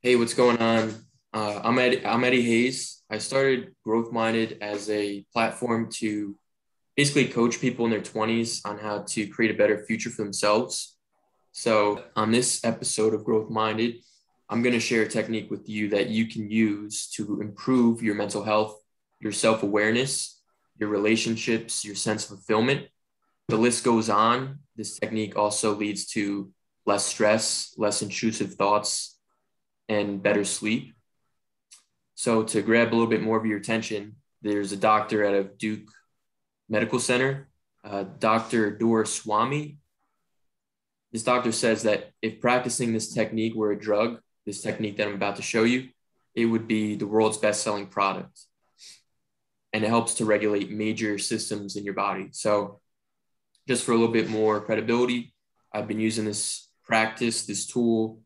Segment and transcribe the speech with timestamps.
[0.00, 0.94] Hey, what's going on?
[1.34, 3.02] Uh, I'm, Ed, I'm Eddie Hayes.
[3.10, 6.36] I started Growth Minded as a platform to
[6.96, 10.96] basically coach people in their 20s on how to create a better future for themselves.
[11.50, 13.96] So, on this episode of Growth Minded,
[14.48, 18.14] I'm going to share a technique with you that you can use to improve your
[18.14, 18.80] mental health,
[19.18, 20.40] your self awareness,
[20.78, 22.86] your relationships, your sense of fulfillment.
[23.48, 24.60] The list goes on.
[24.76, 26.52] This technique also leads to
[26.86, 29.17] less stress, less intrusive thoughts,
[29.88, 30.94] and better sleep.
[32.14, 35.58] So, to grab a little bit more of your attention, there's a doctor out of
[35.58, 35.90] Duke
[36.68, 37.48] Medical Center,
[37.84, 38.76] uh, Dr.
[39.04, 39.78] Swami.
[41.12, 45.14] This doctor says that if practicing this technique were a drug, this technique that I'm
[45.14, 45.88] about to show you,
[46.34, 48.40] it would be the world's best selling product.
[49.72, 52.28] And it helps to regulate major systems in your body.
[52.32, 52.80] So,
[53.66, 55.34] just for a little bit more credibility,
[55.72, 58.20] I've been using this practice, this tool,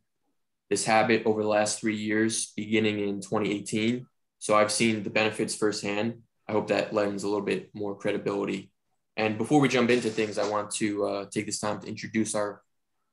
[0.73, 4.07] this habit over the last three years, beginning in 2018.
[4.39, 6.23] So I've seen the benefits firsthand.
[6.49, 8.73] I hope that lends a little bit more credibility.
[9.19, 12.35] And before we jump into things, I want to uh, take this time to introduce
[12.35, 12.63] our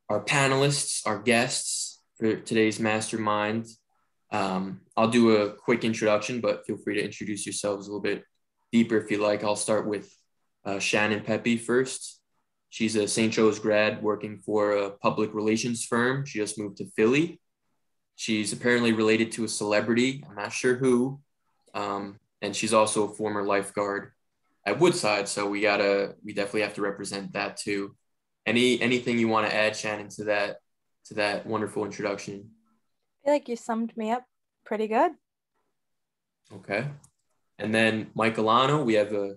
[0.09, 3.67] our panelists, our guests for today's mastermind.
[4.31, 8.23] Um, I'll do a quick introduction, but feel free to introduce yourselves a little bit
[8.71, 9.43] deeper if you like.
[9.43, 10.11] I'll start with
[10.65, 12.21] uh, Shannon Pepe first.
[12.69, 13.33] She's a St.
[13.33, 16.25] Joe's grad working for a public relations firm.
[16.25, 17.39] She just moved to Philly.
[18.19, 20.25] She's apparently related to a celebrity.
[20.29, 21.21] I'm not sure who.
[21.73, 24.11] Um, and she's also a former lifeguard
[24.65, 25.29] at Woodside.
[25.29, 27.95] So we gotta, we definitely have to represent that too.
[28.45, 30.57] Any anything you want to add, Shannon, to that
[31.05, 32.49] to that wonderful introduction?
[33.23, 34.25] I feel like you summed me up
[34.65, 35.13] pretty good.
[36.53, 36.89] Okay.
[37.57, 39.35] And then Mike Alano, we have a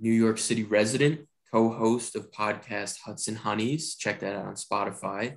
[0.00, 1.20] New York City resident,
[1.52, 3.94] co-host of podcast Hudson Honeys.
[3.94, 5.36] Check that out on Spotify.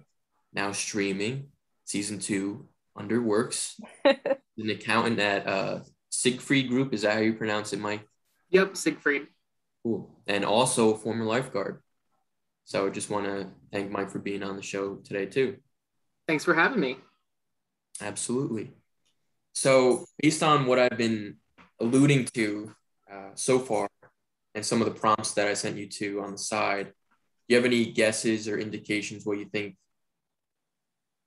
[0.52, 1.50] Now streaming
[1.86, 2.66] season two
[2.98, 3.80] under works.
[4.06, 6.94] an accountant at uh, Siegfried Group.
[6.94, 8.06] Is that how you pronounce it, Mike?
[8.49, 9.27] Yep, Siegfried.
[9.83, 10.10] Cool.
[10.26, 11.82] And also former lifeguard.
[12.66, 15.58] So I just want to thank Mike for being on the show today, too.
[16.27, 16.98] Thanks for having me.
[18.02, 18.72] Absolutely.
[19.54, 21.38] So, based on what I've been
[21.80, 22.76] alluding to
[23.11, 23.88] uh, so far
[24.54, 26.92] and some of the prompts that I sent you to on the side, do
[27.48, 29.77] you have any guesses or indications what you think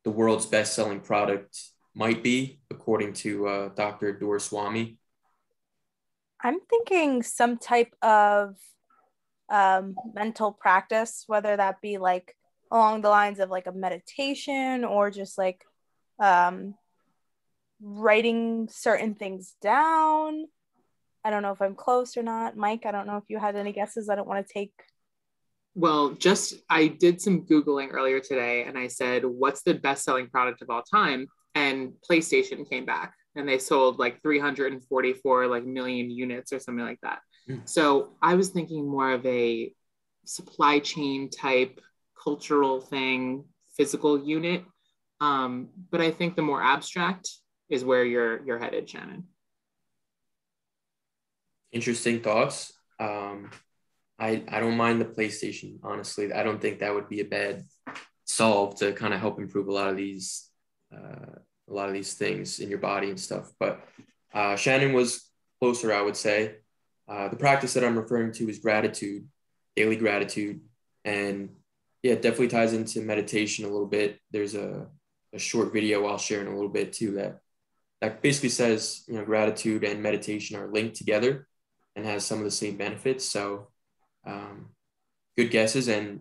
[0.04, 1.58] the world's best selling product
[1.94, 4.14] might be, according to uh, Dr.
[4.14, 4.96] Doraiswamy?
[6.42, 8.56] I'm thinking some type of
[9.50, 12.36] um, mental practice, whether that be like
[12.70, 15.64] along the lines of like a meditation or just like
[16.18, 16.74] um,
[17.82, 20.46] writing certain things down.
[21.24, 22.56] I don't know if I'm close or not.
[22.56, 24.08] Mike, I don't know if you had any guesses.
[24.08, 24.72] I don't want to take
[25.74, 30.28] well, just I did some Googling earlier today and I said, what's the best selling
[30.28, 31.28] product of all time?
[31.54, 37.00] And PlayStation came back and they sold like 344 like million units or something like
[37.02, 37.20] that.
[37.48, 37.68] Mm.
[37.68, 39.72] So I was thinking more of a
[40.24, 41.80] supply chain type
[42.22, 43.44] cultural thing,
[43.76, 44.64] physical unit.
[45.20, 47.28] Um, but I think the more abstract
[47.68, 49.24] is where you're you're headed, Shannon.
[51.72, 52.72] Interesting thoughts.
[52.98, 53.50] Um,
[54.20, 56.30] I, I don't mind the PlayStation, honestly.
[56.32, 57.64] I don't think that would be a bad
[58.26, 60.48] solve to kind of help improve a lot of these
[60.94, 61.38] uh,
[61.68, 63.52] a lot of these things in your body and stuff.
[63.58, 63.80] But
[64.34, 66.56] uh, Shannon was closer, I would say.
[67.08, 69.26] Uh, the practice that I'm referring to is gratitude,
[69.76, 70.60] daily gratitude,
[71.04, 71.50] and
[72.02, 74.18] yeah, it definitely ties into meditation a little bit.
[74.30, 74.86] There's a,
[75.32, 77.40] a short video I'll share in a little bit too that
[78.00, 81.46] that basically says you know gratitude and meditation are linked together
[81.96, 83.24] and has some of the same benefits.
[83.24, 83.68] So
[84.26, 84.70] um,
[85.36, 86.20] good guesses and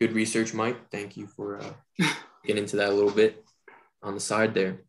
[0.00, 0.90] good research, Mike.
[0.90, 1.72] Thank you for uh,
[2.44, 3.44] getting into that a little bit
[4.02, 4.82] on the side there.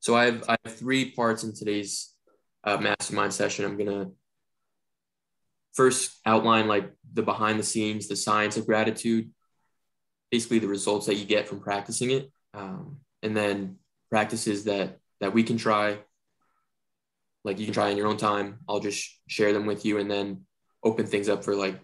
[0.00, 2.12] So I have, I have three parts in today's
[2.64, 3.64] uh, mastermind session.
[3.64, 4.10] I'm gonna
[5.74, 9.30] first outline like the behind the scenes, the science of gratitude,
[10.30, 13.76] basically the results that you get from practicing it, um, and then
[14.10, 15.98] practices that that we can try.
[17.44, 18.58] Like you can try in your own time.
[18.68, 20.46] I'll just share them with you, and then
[20.82, 21.80] open things up for like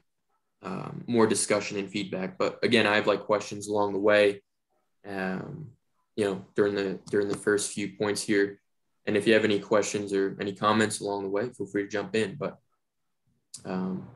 [0.63, 2.39] um, more discussion and feedback.
[2.39, 4.43] But again, I have like questions along the way,
[5.07, 5.71] um,
[6.17, 8.61] you know, during the during the first few points here.
[9.07, 11.89] And if you have any questions or any comments along the way, feel free to
[11.89, 12.37] jump in.
[12.37, 12.59] But
[13.65, 14.09] um,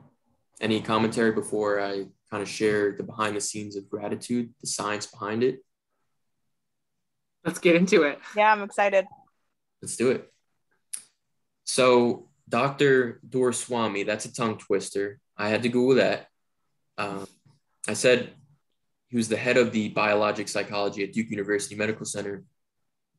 [0.61, 5.07] any commentary before I kind of share the behind the scenes of gratitude, the science
[5.07, 5.65] behind it?
[7.45, 8.19] Let's get into it.
[8.37, 9.07] Yeah, I'm excited.
[9.81, 10.33] Let's do it.
[11.65, 13.21] So Dr.
[13.29, 15.21] Doraiswamy, that's a tongue twister.
[15.37, 16.29] I had to Google that.
[16.97, 17.27] Um,
[17.87, 18.31] I said
[19.09, 22.45] he was the head of the biologic psychology at Duke University Medical Center.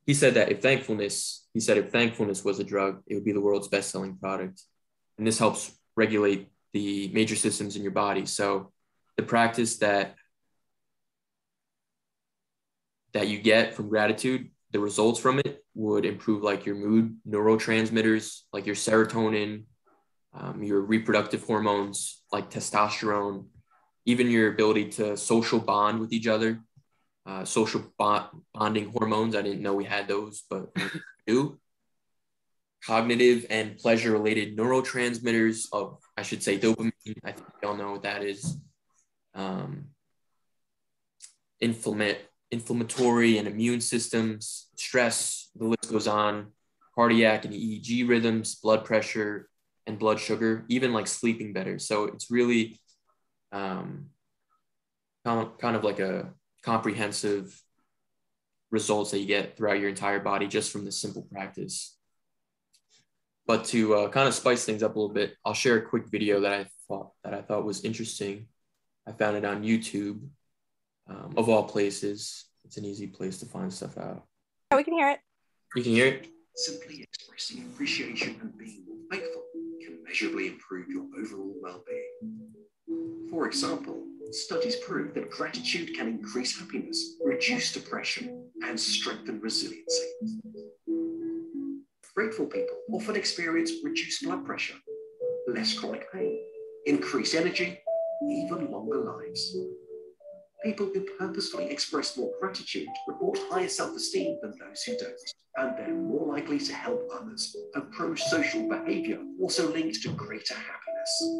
[0.05, 3.31] he said that if thankfulness, he said if thankfulness was a drug, it would be
[3.31, 4.61] the world's best selling product.
[5.17, 8.25] And this helps regulate the major systems in your body.
[8.25, 8.71] So
[9.17, 10.15] the practice that
[13.13, 18.41] that you get from gratitude, the results from it would improve like your mood neurotransmitters,
[18.53, 19.63] like your serotonin,
[20.33, 23.45] um, your reproductive hormones like testosterone,
[24.05, 26.59] even your ability to social bond with each other,
[27.25, 29.35] uh, social bond, bonding hormones.
[29.35, 30.83] I didn't know we had those, but we
[31.27, 31.59] do.
[32.85, 36.93] Cognitive and pleasure related neurotransmitters of, I should say, dopamine.
[37.25, 38.57] I think y'all know what that is.
[39.33, 39.87] Um,
[41.59, 42.21] inflammate,
[42.51, 46.47] inflammatory and immune systems, stress, the list goes on,
[46.95, 49.49] cardiac and EEG rhythms, blood pressure,
[49.85, 51.79] and blood sugar, even like sleeping better.
[51.79, 52.79] So it's really
[53.51, 54.07] um,
[55.23, 57.59] kind of like a comprehensive
[58.71, 61.97] results that you get throughout your entire body just from this simple practice.
[63.47, 66.07] But to uh, kind of spice things up a little bit, I'll share a quick
[66.11, 68.47] video that I thought that I thought was interesting.
[69.07, 70.19] I found it on YouTube,
[71.09, 72.45] um, of all places.
[72.65, 74.23] It's an easy place to find stuff out.
[74.71, 75.19] Yeah, we can hear it.
[75.75, 76.27] You can hear it.
[76.55, 79.43] Simply expressing appreciation and being more thankful
[79.81, 83.29] can measurably improve your overall well-being.
[83.31, 90.41] For example, studies prove that gratitude can increase happiness, reduce depression, and strengthen resiliency.
[92.15, 94.75] Grateful people often experience reduced blood pressure,
[95.47, 96.37] less chronic pain,
[96.85, 97.79] increased energy,
[98.29, 99.55] even longer lives.
[100.63, 105.13] People who purposefully express more gratitude report higher self esteem than those who don't,
[105.55, 107.55] and they're more likely to help others.
[107.75, 111.39] A pro social behavior also linked to greater happiness.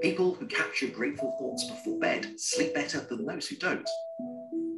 [0.00, 3.88] People who capture grateful thoughts before bed sleep better than those who don't.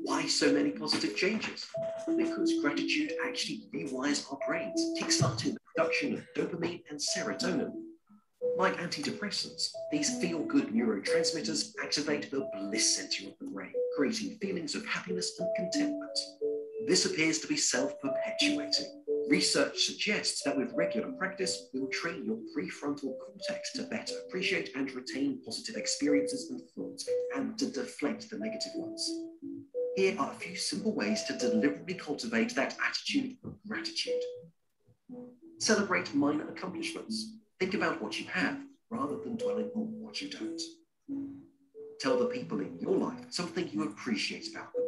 [0.02, 1.66] Why so many positive changes?
[2.16, 7.70] Because gratitude actually rewires our brains, kickstarting the production of dopamine and serotonin,
[8.56, 14.74] like antidepressants, these feel good neurotransmitters activate the bliss center of the brain, creating feelings
[14.74, 16.18] of happiness and contentment.
[16.86, 19.02] This appears to be self perpetuating.
[19.28, 24.90] Research suggests that with regular practice, you'll train your prefrontal cortex to better appreciate and
[24.92, 29.10] retain positive experiences and thoughts, and to deflect the negative ones.
[29.96, 34.22] Here are a few simple ways to deliberately cultivate that attitude of gratitude.
[35.58, 37.36] Celebrate minor accomplishments.
[37.58, 38.58] Think about what you have
[38.90, 40.60] rather than dwelling on what you don't.
[41.98, 44.84] Tell the people in your life something you appreciate about them.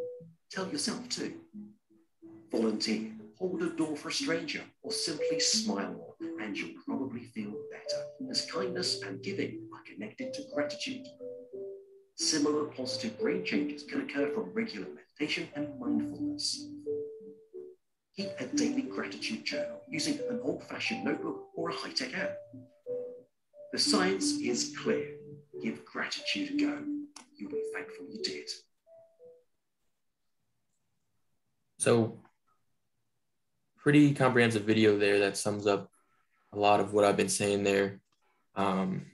[0.50, 1.40] Tell yourself too.
[2.50, 7.54] Volunteer, hold a door for a stranger, or simply smile more, and you'll probably feel
[7.70, 11.06] better, as kindness and giving are connected to gratitude.
[12.16, 16.68] Similar positive brain changes can occur from regular meditation and mindfulness.
[18.18, 22.34] Keep a daily gratitude journal using an old fashioned notebook or a high tech app.
[23.72, 25.10] The science is clear.
[25.62, 26.82] Give gratitude a go.
[27.36, 28.48] You'll be thankful you did.
[31.78, 32.18] So,
[33.76, 35.88] pretty comprehensive video there that sums up
[36.52, 38.00] a lot of what I've been saying there.
[38.56, 39.12] Um,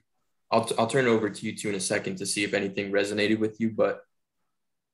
[0.50, 2.90] I'll, I'll turn it over to you two in a second to see if anything
[2.90, 3.68] resonated with you.
[3.68, 4.00] But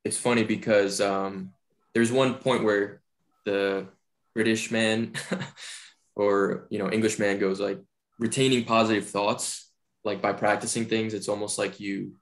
[0.03, 1.53] it's funny because um,
[1.95, 3.03] there's one point where
[3.45, 3.87] the
[4.35, 5.13] British man
[6.17, 7.81] or you know English man goes like
[8.19, 9.71] retaining positive thoughts
[10.05, 12.13] like by practicing things it's almost like you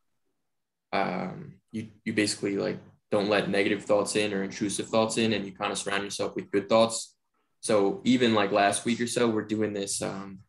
[0.93, 2.79] um you you basically like
[3.11, 6.35] don't let negative thoughts in or intrusive thoughts in and you kind of surround yourself
[6.35, 7.15] with good thoughts.
[7.61, 10.41] So even like last week or so we're doing this um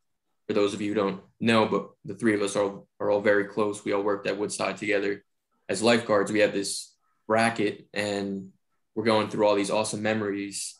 [0.47, 3.21] for those of you who don't know but the three of us are, are all
[3.21, 3.83] very close.
[3.83, 5.23] We all worked at woodside together
[5.67, 6.31] as lifeguards.
[6.31, 6.93] We have this
[7.27, 8.49] bracket and
[8.95, 10.78] we're going through all these awesome memories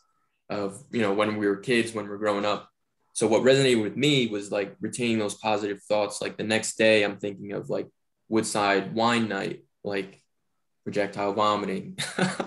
[0.49, 2.69] of you know when we were kids when we are growing up.
[3.13, 6.21] So what resonated with me was like retaining those positive thoughts.
[6.21, 7.87] Like the next day i'm thinking of like
[8.27, 10.21] woodside wine night like
[10.83, 11.97] projectile vomiting.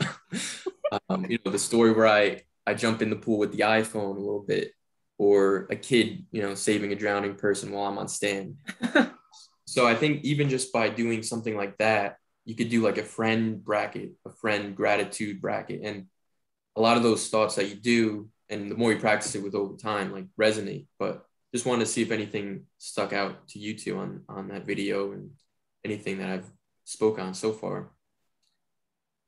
[1.08, 4.14] Um, you know the story where i i jump in the pool with the iphone
[4.14, 4.72] a little bit
[5.16, 8.56] or a kid you know saving a drowning person while i'm on stand.
[9.66, 13.04] So i think even just by doing something like that you could do like a
[13.04, 15.80] friend bracket a friend gratitude bracket.
[15.82, 16.06] And
[16.76, 19.54] a lot of those thoughts that you do and the more you practice it with
[19.54, 20.86] over time like resonate.
[20.98, 24.66] But just wanted to see if anything stuck out to you two on on that
[24.66, 25.30] video and
[25.84, 26.50] anything that i've
[26.84, 27.90] spoke on so far.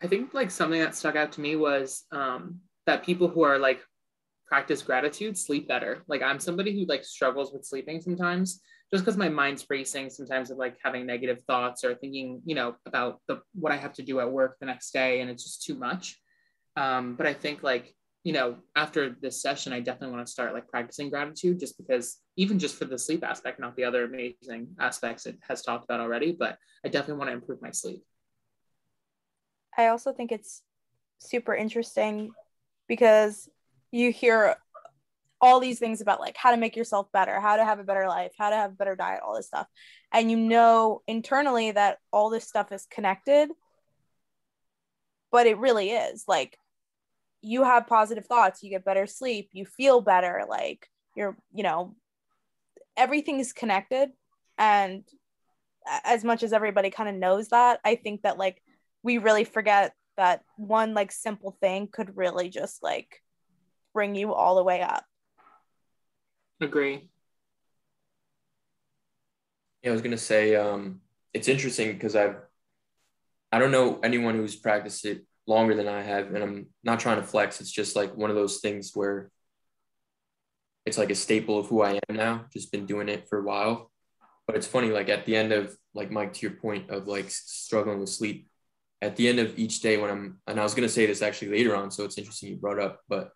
[0.02, 3.58] I think like something that stuck out to me was um, that people who are
[3.58, 3.80] like
[4.46, 6.02] practice gratitude sleep better.
[6.08, 8.60] Like i'm somebody who like struggles with sleeping sometimes
[8.92, 12.76] just because my mind's racing sometimes of like having negative thoughts or thinking you know
[12.86, 15.64] about the what i have to do at work the next day and it's just
[15.64, 16.20] too much
[16.76, 20.54] um, but I think like you know, after this session, I definitely want to start
[20.54, 24.68] like practicing gratitude just because even just for the sleep aspect, not the other amazing
[24.80, 28.02] aspects it has talked about already, but I definitely want to improve my sleep.
[29.76, 30.62] I also think it's
[31.18, 32.30] super interesting
[32.88, 33.46] because
[33.90, 34.56] you hear
[35.40, 38.08] all these things about like how to make yourself better, how to have a better
[38.08, 39.66] life, how to have a better diet, all this stuff.
[40.10, 43.50] And you know internally that all this stuff is connected.
[45.30, 46.24] But it really is.
[46.26, 46.56] Like
[47.44, 51.94] you have positive thoughts, you get better sleep, you feel better, like you're, you know,
[52.96, 54.10] everything is connected.
[54.56, 55.04] And
[56.04, 58.62] as much as everybody kind of knows that, I think that like
[59.02, 63.20] we really forget that one like simple thing could really just like
[63.92, 65.04] bring you all the way up.
[66.60, 67.10] Agree.
[69.82, 71.02] Yeah, I was gonna say um,
[71.34, 72.36] it's interesting because I've
[73.52, 77.20] I don't know anyone who's practiced it longer than I have, and I'm not trying
[77.20, 77.60] to flex.
[77.60, 79.30] It's just like one of those things where
[80.86, 82.44] it's like a staple of who I am now.
[82.52, 83.90] Just been doing it for a while.
[84.46, 87.30] But it's funny, like at the end of like Mike, to your point of like
[87.30, 88.48] struggling with sleep,
[89.00, 91.50] at the end of each day when I'm and I was gonna say this actually
[91.52, 93.30] later on, so it's interesting you brought up, but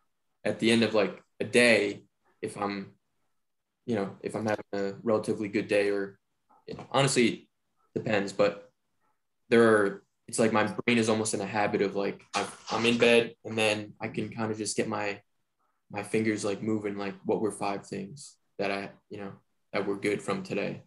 [0.44, 2.04] at the end of like a day,
[2.42, 2.92] if I'm,
[3.86, 6.18] you know, if I'm having a relatively good day or
[6.66, 7.48] you know, honestly
[7.94, 8.70] depends, but
[9.48, 12.22] there are it's like my brain is almost in a habit of like
[12.70, 15.20] I'm in bed and then I can kind of just get my
[15.90, 19.32] my fingers like moving like what were five things that I you know
[19.72, 20.82] that were good from today.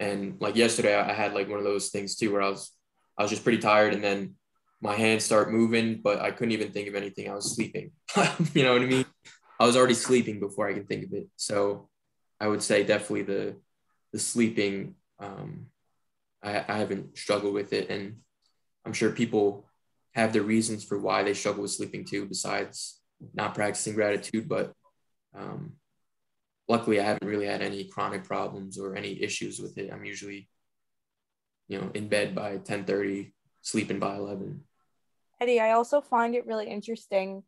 [0.00, 2.72] And like yesterday I had like one of those things too where I was
[3.18, 4.34] I was just pretty tired and then
[4.80, 7.28] my hands start moving but I couldn't even think of anything.
[7.28, 7.90] I was sleeping
[8.54, 9.04] you know what I mean?
[9.60, 11.28] I was already sleeping before I can think of it.
[11.36, 11.90] So
[12.40, 13.56] I would say definitely the
[14.12, 15.66] the sleeping um
[16.42, 17.90] I, I haven't struggled with it.
[17.90, 18.18] And
[18.86, 19.66] I'm sure people
[20.14, 23.00] have their reasons for why they struggle with sleeping too, besides
[23.34, 24.48] not practicing gratitude.
[24.48, 24.72] But
[25.34, 25.72] um,
[26.68, 29.92] luckily, I haven't really had any chronic problems or any issues with it.
[29.92, 30.48] I'm usually,
[31.68, 34.62] you know, in bed by 10:30, sleeping by 11.
[35.40, 37.42] Eddie, I also find it really interesting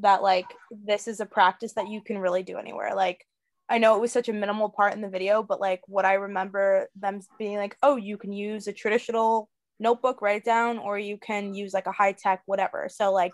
[0.00, 2.94] that like this is a practice that you can really do anywhere.
[2.94, 3.24] Like
[3.68, 6.14] I know it was such a minimal part in the video, but like what I
[6.14, 10.98] remember them being like, oh, you can use a traditional notebook, write it down, or
[10.98, 12.88] you can use like a high tech whatever.
[12.90, 13.32] So like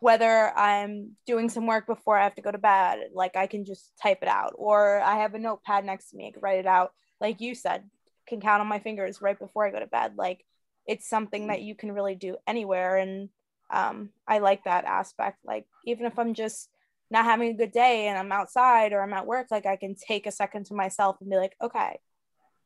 [0.00, 3.64] whether I'm doing some work before I have to go to bed, like I can
[3.64, 6.58] just type it out, or I have a notepad next to me, I can write
[6.58, 6.92] it out.
[7.20, 7.84] Like you said,
[8.26, 10.14] can count on my fingers right before I go to bed.
[10.16, 10.44] Like
[10.86, 12.96] it's something that you can really do anywhere.
[12.96, 13.28] And
[13.70, 15.38] um, I like that aspect.
[15.44, 16.68] Like even if I'm just
[17.10, 19.94] not having a good day and I'm outside or I'm at work, like I can
[19.94, 21.98] take a second to myself and be like, okay,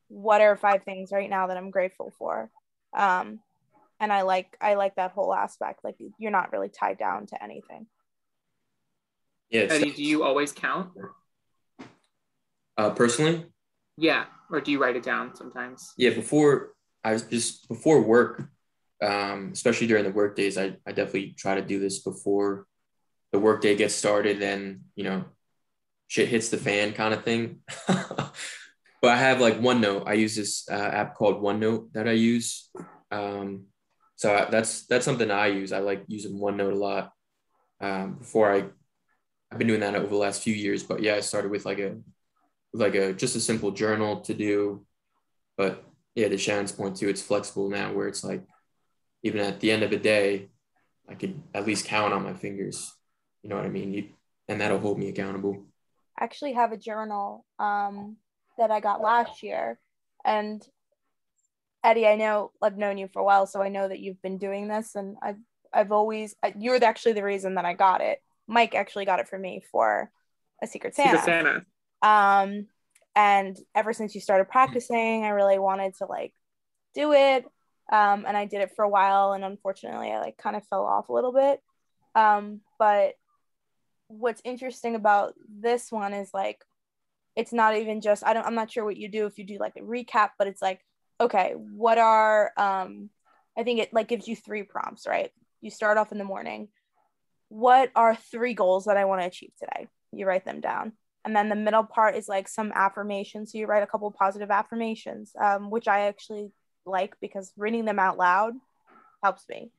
[0.07, 2.49] what are five things right now that I'm grateful for?
[2.93, 3.39] Um
[3.99, 5.83] and i like i like that whole aspect.
[5.83, 7.87] Like you're not really tied down to anything.
[9.49, 10.91] Yeah Eddie, do you always count?
[12.77, 13.45] Uh personally?
[13.97, 15.93] Yeah or do you write it down sometimes?
[15.97, 18.47] Yeah before i was just before work
[19.01, 22.67] um especially during the work days i, I definitely try to do this before
[23.31, 25.25] the work day gets started and you know
[26.07, 27.61] shit hits the fan kind of thing
[29.01, 30.07] but I have like OneNote.
[30.07, 32.69] I use this uh, app called OneNote that I use.
[33.11, 33.65] Um,
[34.15, 35.71] so I, that's that's something I use.
[35.71, 37.11] I like using OneNote a lot.
[37.81, 38.65] Um, before I,
[39.51, 40.83] I've been doing that over the last few years.
[40.83, 41.97] But yeah, I started with like a,
[42.73, 44.85] like a just a simple journal to do.
[45.57, 48.43] But yeah, to Shannon's point too, it's flexible now where it's like,
[49.23, 50.49] even at the end of the day,
[51.09, 52.93] I could at least count on my fingers.
[53.41, 53.93] You know what I mean?
[53.93, 54.09] You,
[54.47, 55.65] and that'll hold me accountable.
[56.17, 57.45] I actually have a journal.
[57.57, 58.17] Um,
[58.61, 59.79] that I got last year.
[60.23, 60.65] And
[61.83, 64.37] Eddie, I know I've known you for a while, so I know that you've been
[64.37, 65.39] doing this, and I've
[65.73, 68.19] I've always you're actually the reason that I got it.
[68.47, 70.11] Mike actually got it for me for
[70.61, 71.17] a Secret Santa.
[71.17, 71.65] Secret Santa.
[72.03, 72.67] Um,
[73.15, 76.33] and ever since you started practicing, I really wanted to like
[76.93, 77.45] do it.
[77.91, 80.85] Um, and I did it for a while, and unfortunately, I like kind of fell
[80.85, 81.59] off a little bit.
[82.13, 83.15] Um, but
[84.07, 86.63] what's interesting about this one is like
[87.35, 89.57] it's not even just I don't I'm not sure what you do if you do
[89.59, 90.81] like a recap, but it's like,
[91.19, 93.09] okay, what are um
[93.57, 95.31] I think it like gives you three prompts, right?
[95.61, 96.69] You start off in the morning.
[97.49, 99.87] What are three goals that I want to achieve today?
[100.11, 100.93] You write them down.
[101.23, 103.51] And then the middle part is like some affirmations.
[103.51, 106.51] So you write a couple positive affirmations, um, which I actually
[106.85, 108.53] like because reading them out loud
[109.23, 109.71] helps me.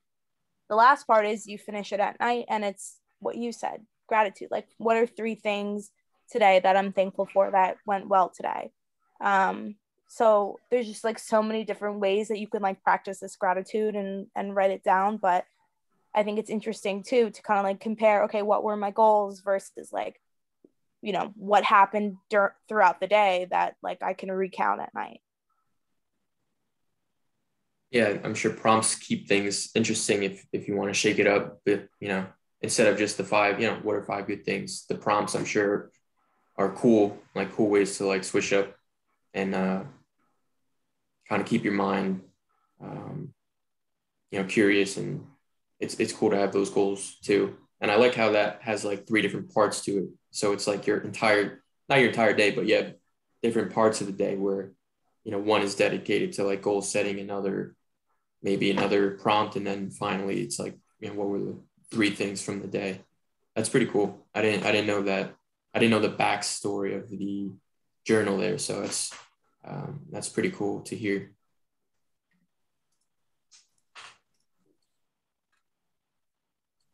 [0.69, 4.49] The last part is you finish it at night and it's what you said gratitude.
[4.51, 5.91] Like, what are three things
[6.33, 8.73] today that I'm thankful for that went well today.
[9.21, 9.77] Um,
[10.09, 13.95] so there's just like so many different ways that you can like practice this gratitude
[13.95, 15.19] and and write it down.
[15.19, 15.45] But
[16.15, 19.41] I think it's interesting too to kind of like compare, okay, what were my goals
[19.41, 20.21] versus like,
[21.01, 25.21] you know, what happened dur- throughout the day that like I can recount at night.
[27.91, 31.61] Yeah, I'm sure prompts keep things interesting if if you want to shake it up,
[31.65, 32.27] but you know,
[32.61, 34.85] instead of just the five, you know, what are five good things?
[34.89, 35.91] The prompts I'm sure
[36.57, 38.75] are cool, like cool ways to like switch up
[39.35, 39.83] and uh,
[41.29, 42.21] kind of keep your mind,
[42.83, 43.33] um,
[44.31, 45.27] you know, curious and
[45.81, 47.57] it's it's cool to have those goals too.
[47.81, 50.05] And I like how that has like three different parts to it.
[50.31, 52.95] So it's like your entire, not your entire day, but you have
[53.43, 54.73] different parts of the day where,
[55.25, 57.75] you know, one is dedicated to like goal setting, another
[58.43, 61.57] maybe another prompt, and then finally it's like, you know, what were the
[61.91, 63.01] three things from the day?
[63.57, 64.27] That's pretty cool.
[64.35, 65.35] I didn't I didn't know that.
[65.75, 67.53] I didn't know the backstory of the
[68.07, 68.59] journal there.
[68.59, 69.13] So it's
[69.65, 71.33] um, that's pretty cool to hear.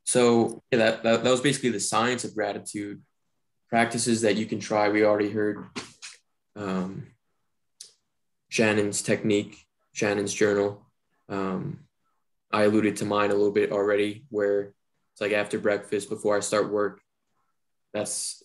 [0.04, 3.02] So yeah, that, that, that was basically the science of gratitude
[3.68, 4.88] practices that you can try.
[4.88, 5.66] We already heard
[6.56, 7.08] um,
[8.49, 10.87] Shannon's technique, Shannon's journal.
[11.28, 11.80] Um,
[12.50, 14.73] I alluded to mine a little bit already, where
[15.12, 17.02] it's like after breakfast, before I start work.
[17.92, 18.42] That's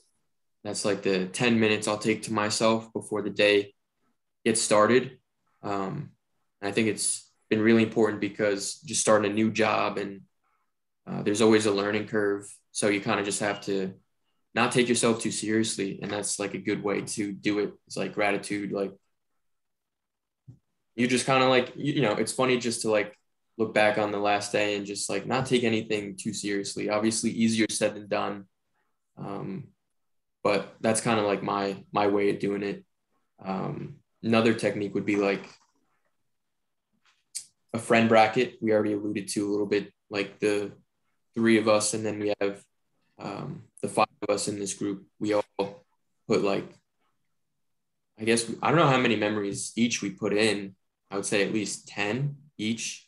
[0.63, 3.74] that's like the 10 minutes I'll take to myself before the day
[4.46, 5.17] gets started.
[5.62, 6.12] Um,
[6.62, 10.22] and I think it's been really important because just starting a new job and
[11.05, 12.46] uh, there's always a learning curve.
[12.72, 13.93] So you kind of just have to
[14.55, 16.00] not take yourself too seriously.
[16.01, 17.74] And that's like a good way to do it.
[17.88, 18.72] It's like gratitude.
[18.72, 18.93] Like
[20.96, 23.17] you just kind of like, you, you know, it's funny just to like
[23.58, 26.89] look back on the last day and just like not take anything too seriously.
[26.89, 28.46] Obviously, easier said than done.
[29.17, 29.73] Um,
[30.44, 32.84] but that's kind of like my my way of doing it.
[33.44, 35.48] Um, another technique would be like
[37.74, 38.58] a friend bracket.
[38.62, 40.74] We already alluded to a little bit, like the
[41.34, 42.64] three of us, and then we have
[43.20, 45.06] um, the five of us in this group.
[45.20, 45.46] We all
[46.27, 46.68] put like,
[48.20, 50.75] I guess I don't know how many memories each we put in.
[51.10, 53.08] I would say at least ten each.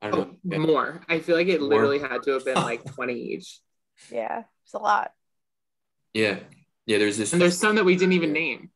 [0.00, 0.58] I don't oh, know.
[0.58, 1.02] More.
[1.08, 1.70] I feel like it more.
[1.70, 3.60] literally had to have been like twenty each.
[4.10, 5.12] Yeah, it's a lot.
[6.16, 6.38] Yeah,
[6.86, 6.96] yeah.
[6.96, 8.70] There's this, and there's some that we didn't even name.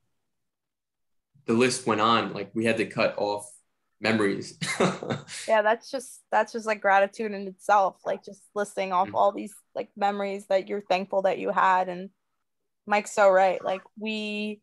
[1.46, 2.34] The list went on.
[2.34, 3.50] Like we had to cut off
[3.98, 4.58] memories.
[5.48, 7.96] yeah, that's just that's just like gratitude in itself.
[8.04, 9.16] Like just listing off mm-hmm.
[9.16, 11.88] all these like memories that you're thankful that you had.
[11.88, 12.10] And
[12.86, 13.64] Mike's so right.
[13.64, 14.60] Like we,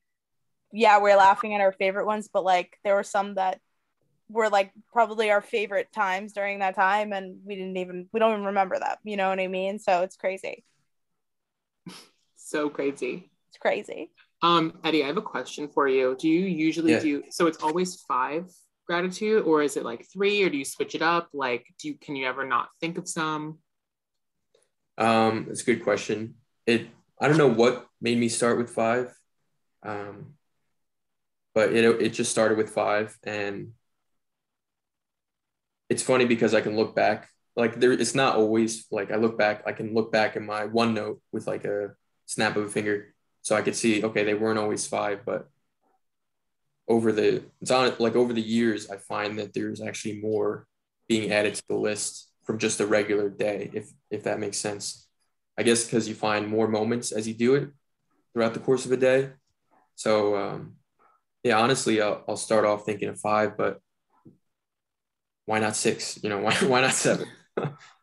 [0.71, 3.59] yeah, we're laughing at our favorite ones, but like there were some that
[4.29, 8.33] were like probably our favorite times during that time, and we didn't even we don't
[8.33, 8.99] even remember that.
[9.03, 9.79] You know what I mean?
[9.79, 10.63] So it's crazy.
[12.47, 13.29] So crazy.
[13.49, 14.11] It's crazy.
[14.41, 16.15] Um, Eddie, I have a question for you.
[16.17, 16.99] Do you usually yeah.
[16.99, 17.47] do so?
[17.47, 18.45] It's always five
[18.87, 21.95] gratitude or is it like three or do you switch it up like do you
[21.95, 23.59] can you ever not think of some
[24.97, 26.87] um it's a good question it
[27.19, 29.13] i don't know what made me start with five
[29.83, 30.33] um
[31.53, 33.73] but it it just started with five and
[35.89, 39.37] it's funny because i can look back like there it's not always like i look
[39.37, 41.89] back i can look back in my OneNote with like a
[42.27, 43.13] snap of a finger.
[43.41, 45.49] So i could see okay they weren't always five but
[46.89, 50.67] over the it's on like over the years i find that there's actually more
[51.07, 55.07] being added to the list from just a regular day if if that makes sense.
[55.59, 57.69] I guess because you find more moments as you do it
[58.31, 59.31] throughout the course of a day.
[59.95, 60.75] So um,
[61.43, 63.79] yeah honestly I'll, I'll start off thinking of five but
[65.45, 66.21] why not six?
[66.23, 67.27] You know why, why not seven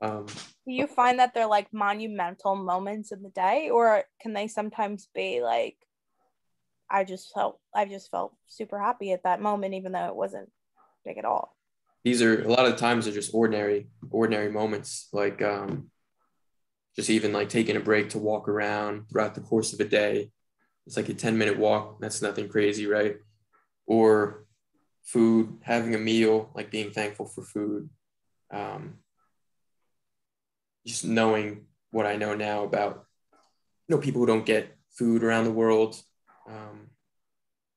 [0.00, 4.48] um, do you find that they're like monumental moments in the day or can they
[4.48, 5.76] sometimes be like
[6.90, 10.50] I just felt I just felt super happy at that moment, even though it wasn't
[11.04, 11.54] big at all.
[12.04, 15.90] These are a lot of times are just ordinary, ordinary moments, like um,
[16.96, 20.30] just even like taking a break to walk around throughout the course of a day.
[20.86, 22.00] It's like a 10 minute walk.
[22.00, 23.16] That's nothing crazy, right?
[23.86, 24.46] Or
[25.02, 27.90] food, having a meal, like being thankful for food.
[28.50, 28.94] Um,
[30.88, 33.04] just knowing what I know now about,
[33.86, 36.00] you know, people who don't get food around the world,
[36.48, 36.88] um,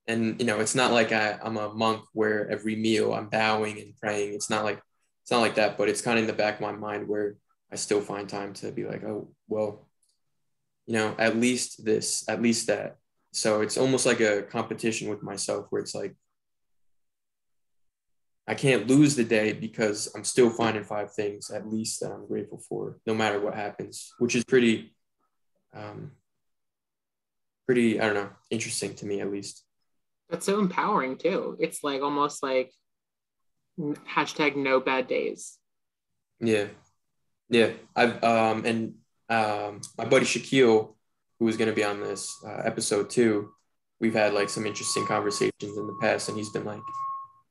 [0.07, 3.79] and you know, it's not like I, I'm a monk where every meal I'm bowing
[3.79, 4.33] and praying.
[4.33, 4.81] It's not like
[5.21, 7.35] it's not like that, but it's kind of in the back of my mind where
[7.71, 9.87] I still find time to be like, oh, well,
[10.87, 12.97] you know, at least this, at least that.
[13.31, 16.15] So it's almost like a competition with myself where it's like,
[18.51, 22.27] I can't lose the day because I'm still finding five things at least that I'm
[22.27, 24.93] grateful for, no matter what happens, which is pretty,
[25.73, 26.11] um,
[27.65, 29.63] pretty, I don't know, interesting to me at least.
[30.29, 31.55] That's so empowering too.
[31.61, 32.73] It's like almost like
[33.79, 35.57] hashtag no bad days.
[36.41, 36.67] Yeah.
[37.47, 38.95] Yeah, I've um and
[39.29, 40.93] um my buddy Shaquille,
[41.39, 43.53] who was gonna be on this uh, episode too,
[44.01, 46.81] we've had like some interesting conversations in the past, and he's been like,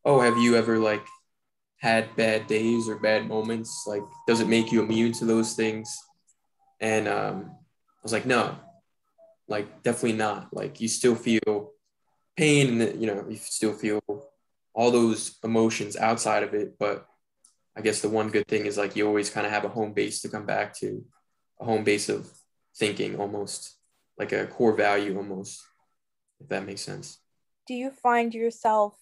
[0.05, 1.05] "Oh, have you ever like
[1.79, 3.85] had bad days or bad moments?
[3.87, 5.97] Like, does it make you immune to those things?"
[6.81, 8.57] And um, I was like, "No,
[9.49, 10.53] like definitely not.
[10.53, 11.73] Like, you still feel
[12.37, 14.01] pain, and you know, you still feel
[14.75, 17.07] all those emotions outside of it, but."
[17.77, 19.93] I guess the one good thing is like you always kind of have a home
[19.93, 21.05] base to come back to,
[21.61, 22.29] a home base of
[22.77, 23.77] thinking almost
[24.19, 25.63] like a core value almost
[26.41, 27.19] if that makes sense.
[27.67, 28.95] Do you find yourself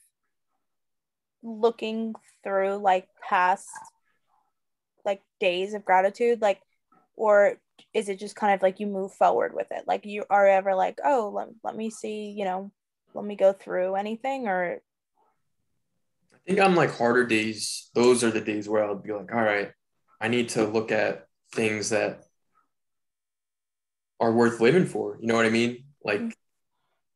[1.42, 3.68] looking through like past
[5.04, 6.60] like days of gratitude like
[7.16, 7.56] or
[7.94, 9.84] is it just kind of like you move forward with it?
[9.86, 12.70] Like you are ever like oh let, let me see you know
[13.14, 14.80] let me go through anything or?
[16.34, 19.42] I think on like harder days those are the days where i'll be like all
[19.42, 19.70] right
[20.18, 22.22] i need to look at things that
[24.18, 25.84] are worth living for you know what i mean?
[26.04, 26.30] Like mm-hmm.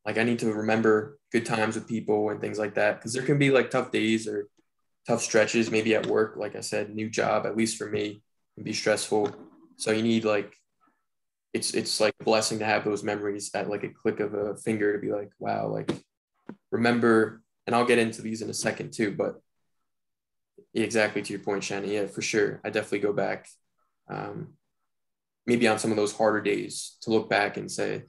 [0.05, 3.23] like I need to remember good times with people and things like that because there
[3.23, 4.49] can be like tough days or
[5.07, 8.23] tough stretches maybe at work like I said new job at least for me
[8.55, 9.35] can be stressful
[9.77, 10.55] so you need like
[11.53, 14.57] it's it's like a blessing to have those memories at like a click of a
[14.57, 15.91] finger to be like wow like
[16.71, 19.41] remember and I'll get into these in a second too but
[20.75, 23.49] exactly to your point Shannon yeah for sure I definitely go back
[24.09, 24.55] um,
[25.47, 28.05] maybe on some of those harder days to look back and say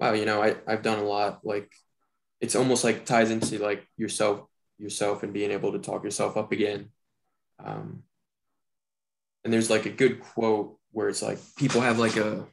[0.00, 1.40] wow, you know, I, I've done a lot.
[1.44, 1.72] Like
[2.40, 4.42] it's almost like ties into like yourself,
[4.78, 6.90] yourself and being able to talk yourself up again.
[7.62, 8.04] Um,
[9.44, 12.46] and there's like a good quote where it's like people have like a,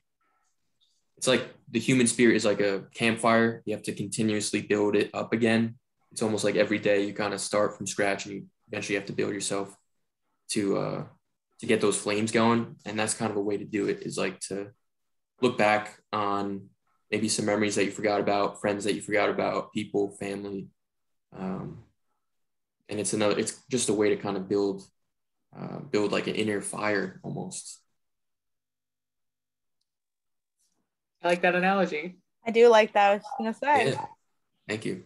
[1.18, 3.62] it's like the human spirit is like a campfire.
[3.66, 5.76] You have to continuously build it up again.
[6.12, 9.06] It's almost like every day you kind of start from scratch and you eventually have
[9.08, 9.76] to build yourself
[10.52, 11.04] to, uh,
[11.60, 12.76] to get those flames going.
[12.86, 14.72] And that's kind of a way to do it is like to
[15.42, 16.70] look back on
[17.12, 20.68] maybe some memories that you forgot about, friends that you forgot about, people, family.
[21.36, 21.84] Um,
[22.90, 24.84] and it's another, it's just a way to kind of build,
[25.58, 27.80] uh, build like an inner fire almost.
[31.22, 32.18] I like that analogy.
[32.46, 33.12] I do like that.
[33.12, 33.92] I was gonna say.
[33.92, 34.06] Yeah.
[34.68, 35.04] Thank you.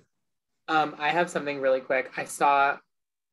[0.67, 2.11] Um, I have something really quick.
[2.17, 2.77] I saw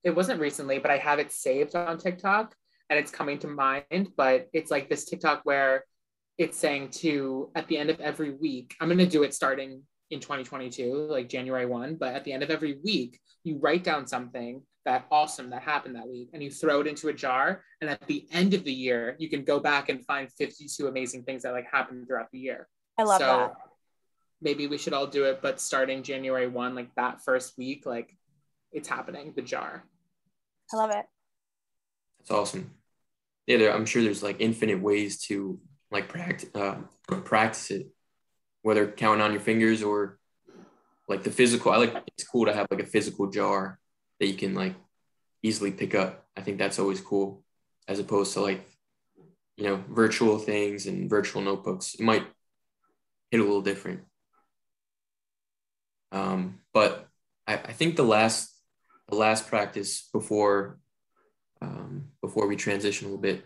[0.05, 2.55] it wasn't recently, but I have it saved on TikTok
[2.89, 4.11] and it's coming to mind.
[4.17, 5.85] But it's like this TikTok where
[6.39, 9.83] it's saying to at the end of every week, I'm going to do it starting
[10.11, 14.07] in 2022, like January 1, but at the end of every week, you write down
[14.07, 17.63] something that awesome that happened that week and you throw it into a jar.
[17.81, 21.25] And at the end of the year, you can go back and find 52 amazing
[21.25, 22.69] things that like happened throughout the year.
[22.99, 23.55] I love so that.
[24.43, 28.15] Maybe we should all do it, but starting January 1, like that first week, like
[28.71, 29.85] it's happening, the jar.
[30.73, 31.07] I love it.
[32.19, 32.73] That's awesome.
[33.47, 35.59] Yeah, there, I'm sure there's like infinite ways to
[35.91, 37.89] like practice uh, practice it,
[38.63, 40.19] whether counting on your fingers or
[41.09, 41.73] like the physical.
[41.73, 43.79] I like it's cool to have like a physical jar
[44.21, 44.75] that you can like
[45.43, 46.27] easily pick up.
[46.37, 47.45] I think that's always cool,
[47.89, 48.67] as opposed to like
[49.57, 51.95] you know virtual things and virtual notebooks.
[51.95, 52.27] It might
[53.31, 54.01] hit a little different.
[56.13, 57.09] Um, but
[57.47, 58.53] I, I think the last
[59.09, 60.79] the last practice before
[61.63, 63.45] um, before we transition a little bit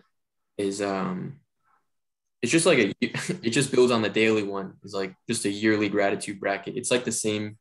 [0.57, 1.40] is um,
[2.43, 4.75] it's just like a it just builds on the daily one.
[4.83, 6.77] It's like just a yearly gratitude bracket.
[6.77, 7.59] It's like the same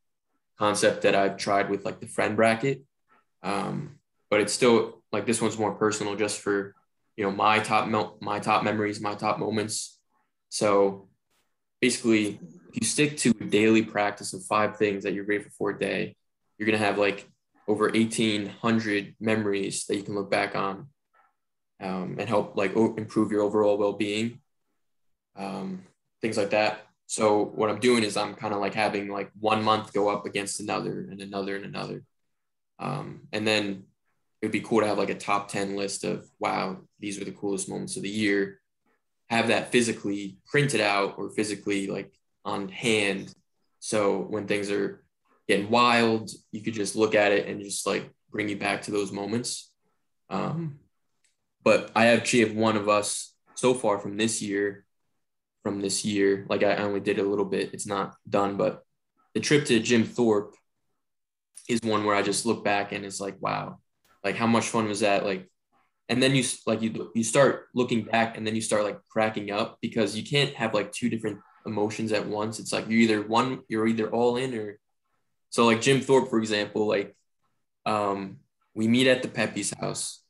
[0.58, 2.84] concept that i've tried with like the friend bracket.
[3.44, 6.76] Um, but it's still like this one's more personal just for
[7.16, 7.88] you know my top
[8.22, 9.98] my top memories my top moments.
[10.50, 11.10] So
[11.82, 12.40] basically
[12.70, 16.16] if you stick to daily practice of five things that you're grateful for a day
[16.58, 17.28] you're going to have like
[17.68, 20.88] over 1800 memories that you can look back on
[21.82, 24.42] um, and help like improve your overall well-being
[25.40, 25.84] um,
[26.22, 26.86] things like that.
[27.08, 30.26] So what I'm doing is I'm kind of like having like one month go up
[30.28, 32.04] against another and another and another.
[32.78, 33.86] Um, and then
[34.42, 37.26] it would be cool to have like a top 10 list of, wow, these are
[37.26, 38.60] the coolest moments of the year.
[39.30, 42.14] Have that physically printed out or physically like
[42.46, 43.34] on hand.
[43.80, 45.04] So when things are
[45.48, 48.92] getting wild, you could just look at it and just like bring you back to
[48.92, 49.72] those moments.
[50.30, 50.80] Um,
[51.64, 54.86] but I have one of us so far from this year
[55.64, 56.46] from this year.
[56.50, 57.74] Like I only did a little bit.
[57.74, 58.84] It's not done, but
[59.34, 60.56] the trip to Jim Thorpe
[61.68, 63.80] is one where I just look back and it's like, wow,
[64.24, 65.26] like how much fun was that?
[65.26, 65.50] Like,
[66.10, 69.52] and then you like you you start looking back and then you start like cracking
[69.52, 72.60] up because you can't have like two different emotions at once.
[72.60, 74.80] It's like you're either one, you're either all in or
[75.52, 77.16] so like Jim Thorpe, for example, like
[77.86, 78.38] um
[78.74, 80.24] we meet at the Pepe's house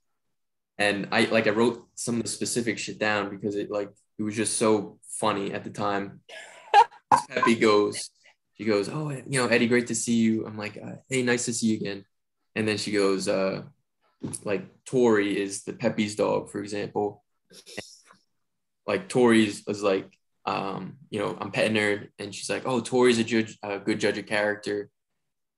[0.78, 4.24] and I like I wrote some of the specific shit down because it like it
[4.24, 6.20] was just so funny at the time.
[7.30, 8.10] Pepe goes,
[8.56, 10.46] she goes, oh, you know, Eddie, great to see you.
[10.46, 12.06] I'm like, uh, hey, nice to see you again.
[12.56, 13.64] And then she goes, uh,
[14.44, 17.24] like Tori is the Pepe's dog, for example.
[18.86, 20.12] Like Tori's was like,
[20.46, 24.00] um, you know, I'm petting her, and she's like, oh, Tori's a judge, a good
[24.00, 24.90] judge of character.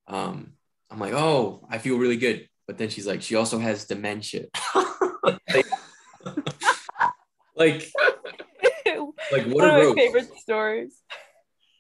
[0.08, 0.54] Um,
[0.92, 2.48] I'm like, oh, I feel really good.
[2.68, 4.46] But then she's like, she also has dementia.
[5.24, 5.66] like,
[7.56, 7.92] like,
[9.32, 9.98] like what One a of my roast.
[9.98, 11.02] favorite stories.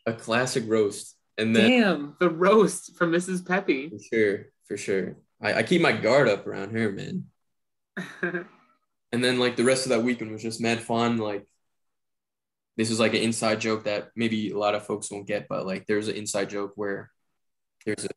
[0.06, 1.16] A classic roast.
[1.38, 3.46] And then Damn, the roast from Mrs.
[3.48, 3.90] Pepe.
[3.90, 5.16] for sure, for sure.
[5.42, 7.26] I, I keep my guard up around her, man.
[9.14, 11.18] And then like the rest of that weekend was just mad fun.
[11.18, 11.46] Like
[12.78, 15.66] this was like an inside joke that maybe a lot of folks won't get, but
[15.66, 17.12] like there's an inside joke where
[17.86, 18.10] there's a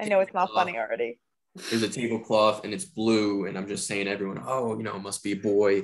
[0.00, 1.20] I know it's not funny already.
[1.68, 5.02] there's a tablecloth and it's blue, and I'm just saying everyone, oh, you know, it
[5.02, 5.82] must be a boy.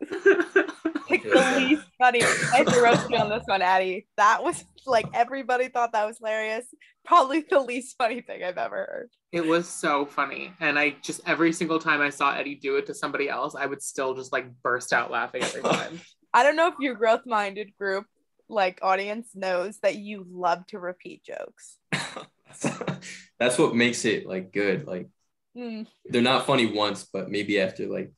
[1.10, 2.22] Like the least funny.
[2.22, 4.06] I have to roast you on this one, Eddie.
[4.16, 6.64] That was like everybody thought that was hilarious.
[7.04, 9.10] Probably the least funny thing I've ever heard.
[9.32, 10.52] it was so funny.
[10.60, 13.66] And I just every single time I saw Eddie do it to somebody else, I
[13.66, 16.00] would still just like burst out laughing every time.
[16.32, 18.06] I don't know if your growth minded group,
[18.48, 21.76] like audience, knows that you love to repeat jokes.
[23.38, 24.86] That's what makes it like good.
[24.86, 25.08] Like
[25.56, 28.12] Mm, they're not funny once, but maybe after like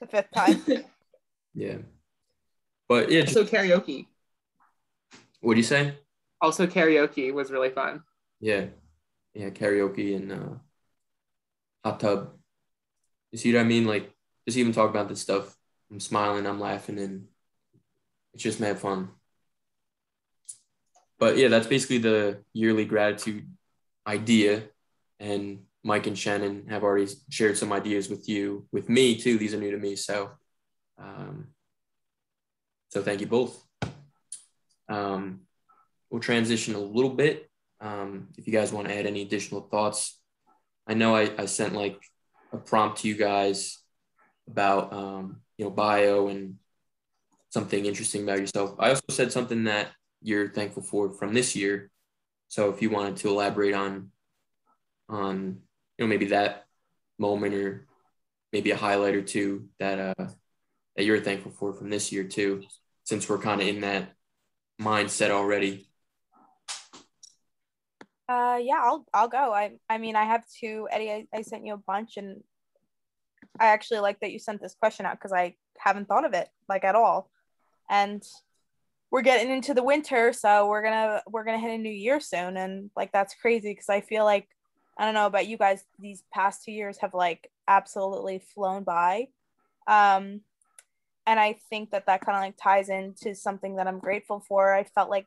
[0.00, 0.62] the fifth time.
[1.54, 1.78] yeah.
[2.88, 4.06] But yeah, also karaoke.
[5.40, 5.98] what do you say?
[6.40, 8.02] Also karaoke was really fun.
[8.40, 8.66] Yeah,
[9.34, 10.54] yeah, karaoke and uh,
[11.84, 12.32] hot tub.
[13.32, 13.86] You see what I mean?
[13.86, 14.12] Like
[14.46, 15.56] just even talk about this stuff.
[15.90, 17.26] I'm smiling, I'm laughing, and
[18.34, 19.10] it's just mad fun.
[21.18, 23.48] But yeah, that's basically the yearly gratitude
[24.06, 24.64] idea.
[25.18, 29.38] And Mike and Shannon have already shared some ideas with you, with me too.
[29.38, 30.30] These are new to me, so
[30.98, 31.48] um,
[32.88, 33.62] so thank you both.
[34.88, 35.40] Um,
[36.10, 37.50] we'll transition a little bit.
[37.80, 40.18] Um, if you guys want to add any additional thoughts,
[40.86, 42.00] I know I, I sent like
[42.52, 43.78] a prompt to you guys
[44.48, 46.56] about um, you know bio and
[47.50, 48.76] something interesting about yourself.
[48.78, 49.88] I also said something that
[50.22, 51.90] you're thankful for from this year.
[52.48, 54.10] So if you wanted to elaborate on
[55.08, 55.60] on
[55.98, 56.64] you know maybe that
[57.18, 57.86] moment or
[58.52, 60.26] maybe a highlight or two that uh
[60.96, 62.62] that you're thankful for from this year too,
[63.04, 64.12] since we're kind of in that
[64.80, 65.88] mindset already.
[68.28, 69.52] Uh, yeah, I'll I'll go.
[69.52, 70.88] I I mean, I have two.
[70.90, 72.42] Eddie, I, I sent you a bunch, and
[73.60, 76.48] I actually like that you sent this question out because I haven't thought of it
[76.68, 77.30] like at all.
[77.88, 78.22] And
[79.12, 82.56] we're getting into the winter, so we're gonna we're gonna hit a new year soon,
[82.56, 84.48] and like that's crazy because I feel like
[84.98, 89.28] I don't know about you guys, these past two years have like absolutely flown by.
[89.86, 90.40] Um,
[91.26, 94.72] and I think that that kind of like ties into something that I'm grateful for.
[94.72, 95.26] I felt like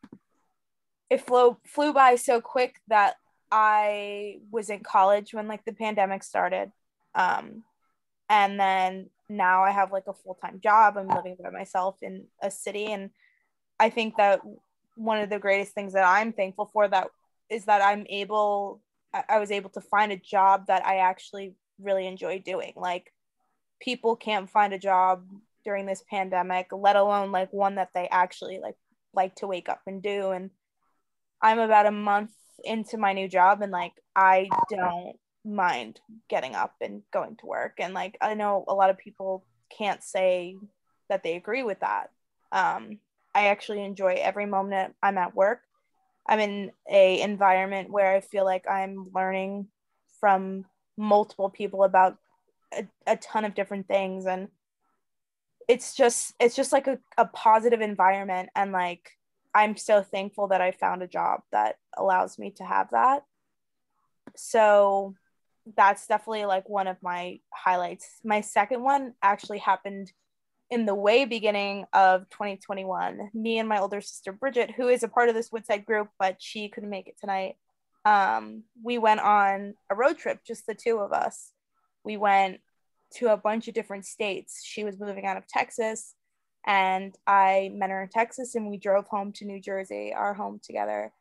[1.10, 3.16] it flew flew by so quick that
[3.52, 6.72] I was in college when like the pandemic started.
[7.16, 7.64] Um,
[8.30, 10.98] and then now I have like a full time job.
[10.98, 13.10] I'm living by myself in a city, and
[13.80, 14.42] I think that
[14.96, 17.10] one of the greatest things that I'm thankful for that
[17.50, 18.82] is that I'm able.
[19.14, 22.74] I I was able to find a job that I actually really enjoy doing.
[22.78, 23.12] Like
[23.82, 25.26] people can't find a job
[25.64, 28.76] during this pandemic, let alone like one that they actually like
[29.14, 30.32] like to wake up and do.
[30.32, 30.52] And
[31.42, 32.32] I'm about a month
[32.64, 37.74] into my new job and like I don't mind getting up and going to work.
[37.80, 39.46] And like I know a lot of people
[39.76, 40.58] can't say
[41.10, 42.12] that they agree with that.
[42.52, 43.00] Um,
[43.34, 45.62] I actually enjoy every moment I'm at work.
[46.28, 49.68] I'm in a environment where I feel like I'm learning
[50.20, 50.66] from
[50.98, 52.18] multiple people about
[52.74, 54.50] a, a ton of different things and
[55.70, 58.50] it's just it's just like a, a positive environment.
[58.56, 59.12] And like
[59.56, 63.24] i'm so thankful that i found a job that allows me to have that.
[64.36, 65.16] So
[65.78, 68.08] that's definitely like one of my highlights.
[68.26, 70.12] My second one actually happened
[70.70, 75.08] in the way beginning of 2021 me and my older sister bridget who is a
[75.08, 77.56] part of this woodside group but she couldn't make it tonight
[78.06, 81.52] um, we went on a road trip just the two of us.
[82.04, 82.62] We went
[83.16, 84.62] to a bunch of different states.
[84.64, 86.16] She was moving out of Texas,
[86.66, 90.60] and I met her in Texas, and we drove home to New Jersey, our home
[90.64, 91.12] together.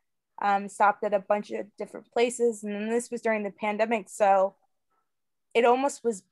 [0.41, 4.09] Um, stopped at a bunch of different places, and then this was during the pandemic,
[4.09, 4.55] so
[5.53, 6.23] it almost was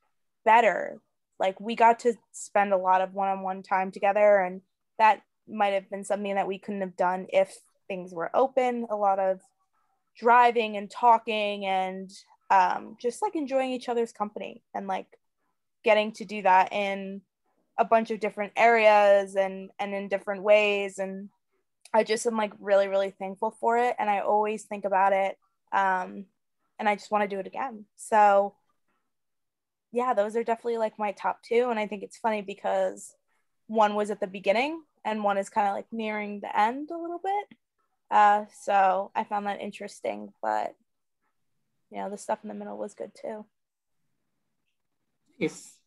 [0.44, 1.00] better.
[1.38, 4.62] Like we got to spend a lot of one-on-one time together, and
[4.98, 7.54] that might have been something that we couldn't have done if
[7.86, 8.86] things were open.
[8.90, 9.40] A lot of
[10.16, 12.10] driving and talking and
[12.50, 15.17] um, just like enjoying each other's company and like
[15.88, 17.22] getting to do that in
[17.78, 21.30] a bunch of different areas and and in different ways and
[21.94, 25.38] I just am like really really thankful for it and I always think about it
[25.72, 26.26] um
[26.78, 27.86] and I just want to do it again.
[27.96, 28.54] So
[29.92, 33.14] yeah, those are definitely like my top two and I think it's funny because
[33.66, 36.98] one was at the beginning and one is kind of like nearing the end a
[36.98, 37.58] little bit.
[38.10, 40.74] Uh so I found that interesting, but
[41.90, 43.46] you know, the stuff in the middle was good too.
[45.38, 45.77] Yes.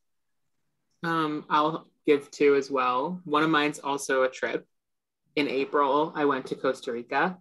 [1.03, 3.21] Um, I'll give two as well.
[3.25, 4.65] One of mine's also a trip.
[5.35, 7.37] In April, I went to Costa Rica,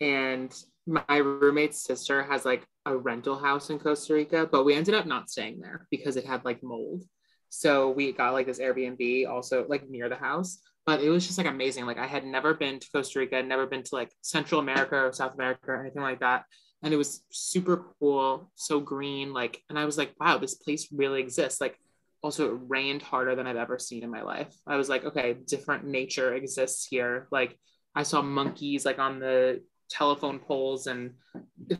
[0.00, 0.54] and
[0.86, 5.06] my roommate's sister has like a rental house in Costa Rica, but we ended up
[5.06, 7.04] not staying there because it had like mold.
[7.48, 11.38] So we got like this Airbnb also like near the house, but it was just
[11.38, 11.86] like amazing.
[11.86, 15.12] Like I had never been to Costa Rica, never been to like Central America or
[15.12, 16.44] South America or anything like that.
[16.82, 20.88] And it was super cool, so green, like, and I was like, wow, this place
[20.92, 21.60] really exists.
[21.60, 21.78] Like
[22.22, 24.54] also it rained harder than I've ever seen in my life.
[24.66, 27.28] I was like, okay, different nature exists here.
[27.30, 27.58] Like
[27.94, 31.14] I saw monkeys like on the telephone poles and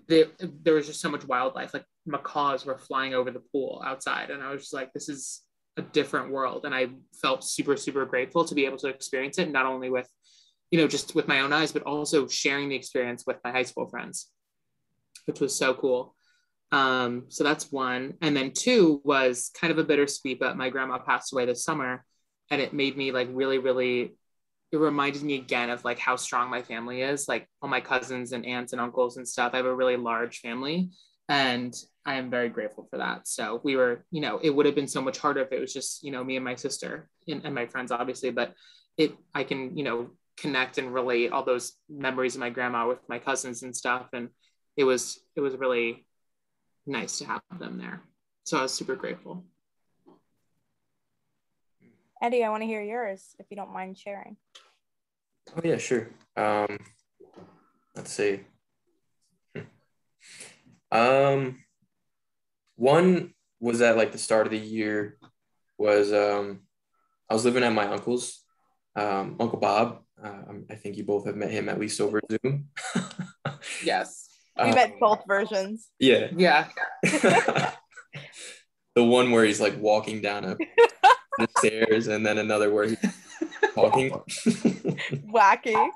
[0.08, 1.74] they, there was just so much wildlife.
[1.74, 4.30] Like macaws were flying over the pool outside.
[4.30, 5.42] And I was just like, this is
[5.76, 6.64] a different world.
[6.64, 6.88] And I
[7.20, 10.08] felt super, super grateful to be able to experience it, not only with,
[10.70, 13.62] you know, just with my own eyes, but also sharing the experience with my high
[13.62, 14.30] school friends,
[15.26, 16.15] which was so cool.
[16.76, 18.18] Um, so that's one.
[18.20, 22.04] And then two was kind of a bittersweet, but my grandma passed away this summer
[22.50, 24.14] and it made me like really, really,
[24.70, 28.32] it reminded me again of like how strong my family is, like all my cousins
[28.32, 29.52] and aunts and uncles and stuff.
[29.54, 30.90] I have a really large family
[31.30, 33.26] and I am very grateful for that.
[33.26, 35.72] So we were, you know, it would have been so much harder if it was
[35.72, 38.52] just, you know, me and my sister and, and my friends, obviously, but
[38.98, 42.98] it, I can, you know, connect and relate all those memories of my grandma with
[43.08, 44.08] my cousins and stuff.
[44.12, 44.28] And
[44.76, 46.06] it was, it was really,
[46.86, 48.02] nice to have them there.
[48.44, 49.44] So I was super grateful.
[52.22, 54.36] Eddie, I want to hear yours if you don't mind sharing.
[55.54, 56.08] Oh yeah, sure.
[56.36, 56.78] Um,
[57.94, 58.40] let's see.
[60.90, 61.62] Um,
[62.76, 65.18] one was at like the start of the year
[65.78, 66.60] was um,
[67.28, 68.42] I was living at my uncle's,
[68.94, 70.02] um, Uncle Bob.
[70.22, 72.68] Uh, I think you both have met him at least over Zoom.
[73.84, 74.25] yes.
[74.58, 75.88] We um, met both versions.
[75.98, 76.28] Yeah.
[76.34, 76.68] Yeah.
[77.02, 77.74] the
[79.04, 80.56] one where he's like walking down a
[81.38, 82.98] the stairs and then another where he's
[83.76, 84.10] walking.
[85.30, 85.88] Wacky.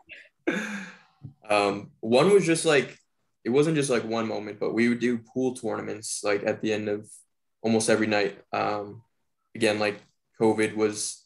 [1.49, 2.97] Um, one was just like
[3.45, 6.73] it wasn't just like one moment, but we would do pool tournaments like at the
[6.73, 7.09] end of
[7.63, 8.39] almost every night.
[8.53, 9.03] Um,
[9.55, 10.01] again, like
[10.41, 11.25] COVID was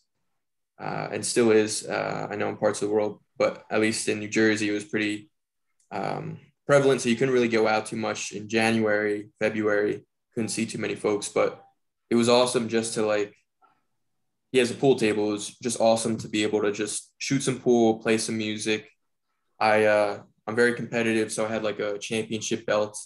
[0.79, 1.87] uh, and still is.
[1.87, 4.73] Uh, I know in parts of the world, but at least in New Jersey, it
[4.73, 5.31] was pretty
[5.91, 10.05] um, prevalent, so you couldn't really go out too much in January, February.
[10.35, 11.63] Couldn't see too many folks, but
[12.11, 13.35] it was awesome just to like.
[14.53, 15.31] He has a pool table.
[15.31, 18.89] It was just awesome to be able to just shoot some pool, play some music.
[19.59, 22.97] I uh, I'm very competitive, so I had like a championship belt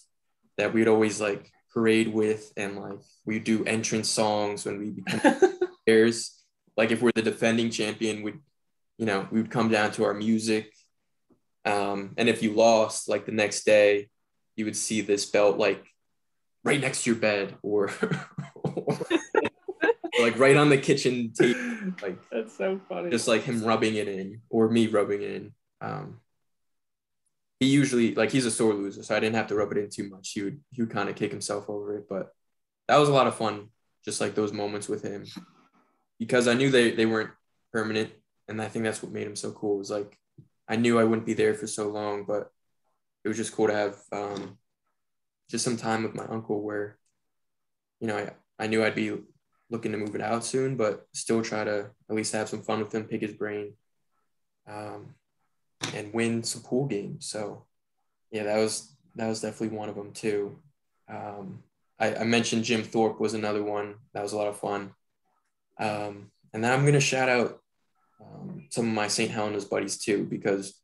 [0.57, 5.41] that we'd always like parade with, and like we do entrance songs when we become
[5.87, 6.35] players.
[6.77, 8.39] Like if we're the defending champion, we'd
[8.99, 10.73] you know, we would come down to our music
[11.69, 14.09] um, and if you lost, like the next day,
[14.57, 15.85] you would see this belt like
[16.65, 17.91] right next to your bed or,
[18.65, 18.99] or
[20.21, 21.95] like right on the kitchen table.
[22.03, 23.11] Like that's so funny.
[23.11, 25.53] Just like him rubbing it in or me rubbing it in.
[25.81, 26.21] Um,
[27.61, 29.91] he usually like he's a sore loser, so I didn't have to rub it in
[29.91, 30.31] too much.
[30.33, 32.33] He would he would kind of kick himself over it, but
[32.87, 33.69] that was a lot of fun.
[34.05, 35.27] Just like those moments with him,
[36.19, 37.31] because I knew they they weren't
[37.73, 38.11] permanent,
[38.47, 39.79] and I think that's what made him so cool.
[39.79, 40.17] Was like
[40.69, 42.53] I knew I wouldn't be there for so long, but
[43.25, 44.59] it was just cool to have um,
[45.51, 46.99] just some time with my uncle where,
[48.01, 49.17] you know, I, I knew I'd be
[49.71, 52.81] looking to move it out soon, but still try to at least have some fun
[52.81, 53.75] with him, pick his brain,
[54.67, 55.15] um,
[55.95, 57.27] and win some pool games.
[57.27, 57.65] So,
[58.31, 60.59] yeah, that was that was definitely one of them too.
[61.09, 61.63] Um,
[61.99, 64.93] I, I, mentioned Jim Thorpe was another one that was a lot of fun.
[65.79, 67.61] Um, and then I'm gonna shout out
[68.21, 69.31] um, some of my St.
[69.31, 70.81] Helena's buddies too, because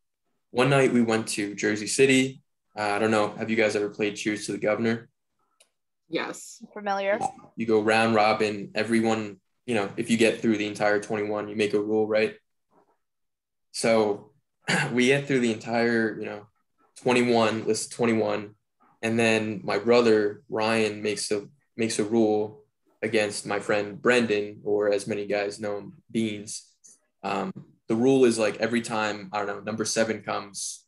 [0.51, 2.43] one night we went to Jersey City.
[2.76, 3.35] Uh, I don't know.
[3.39, 5.09] Have you guys ever played Cheers to the Governor?
[6.09, 6.62] Yes.
[6.72, 7.18] Familiar.
[7.57, 8.70] You go round robin.
[8.74, 12.37] Everyone, you know, if you get through the entire 21, you make a rule, right?
[13.72, 14.30] So
[14.93, 16.47] we get through the entire, you know,
[17.03, 18.55] 21, list 21.
[19.03, 22.62] And then my brother Ryan makes a makes a rule
[23.03, 26.74] against my friend Brendan, or as many guys know him, Beans.
[27.25, 27.53] Um,
[27.89, 30.85] the rule is like every time, I don't know, number seven comes,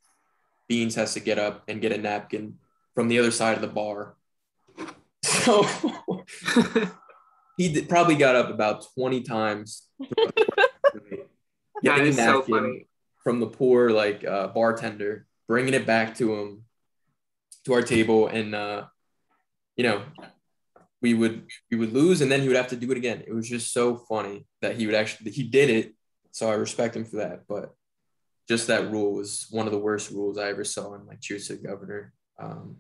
[0.68, 2.58] Beans has to get up and get a napkin
[2.94, 4.16] from the other side of the bar.
[5.22, 5.66] So
[7.56, 9.88] he did, probably got up about 20 times.
[11.82, 12.88] getting is a so napkin funny.
[13.22, 16.62] From the poor like uh, bartender, bringing it back to him,
[17.64, 18.84] to our table, and uh,
[19.76, 20.02] you know,
[21.02, 23.24] we would we would lose, and then he would have to do it again.
[23.26, 25.95] It was just so funny that he would actually he did it.
[26.36, 27.72] So I respect him for that, but
[28.46, 31.46] just that rule was one of the worst rules I ever saw in like Cheers
[31.46, 32.12] to the Governor.
[32.38, 32.76] Um,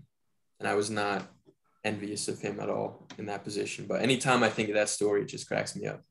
[0.60, 1.26] and I was not
[1.82, 3.86] envious of him at all in that position.
[3.88, 6.02] But anytime I think of that story, it just cracks me up.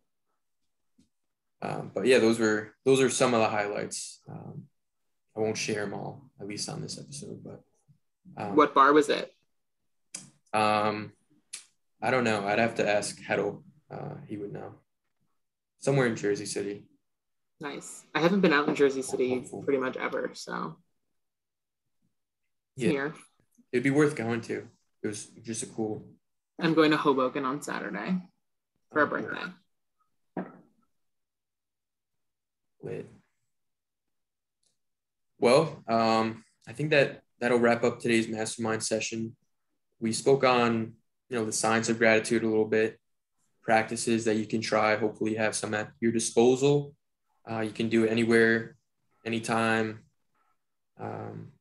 [1.61, 4.23] Um, but yeah, those were those are some of the highlights.
[4.27, 4.63] Um,
[5.37, 7.43] I won't share them all, at least on this episode.
[7.43, 7.61] But
[8.43, 9.31] um, What bar was it?
[10.51, 11.11] Um,
[12.01, 12.47] I don't know.
[12.47, 13.61] I'd have to ask Heddle.
[13.91, 14.71] Uh, he would know.
[15.77, 16.87] Somewhere in Jersey City.
[17.59, 18.03] Nice.
[18.13, 20.77] I haven't been out in Jersey City pretty much ever, so
[22.75, 23.13] Yeah, here.
[23.71, 24.67] it'd be worth going to.
[25.03, 26.05] It was just a cool.
[26.59, 28.17] I'm going to Hoboken on Saturday
[28.91, 29.53] for a uh, birthday.
[32.81, 33.07] lit.
[35.39, 39.35] Well, um, I think that that'll wrap up today's mastermind session.
[39.99, 40.93] We spoke on,
[41.29, 42.99] you know, the science of gratitude a little bit,
[43.63, 44.95] practices that you can try.
[44.95, 46.93] Hopefully, you have some at your disposal.
[47.49, 48.75] Uh, you can do it anywhere,
[49.25, 49.99] anytime,
[50.99, 51.51] um,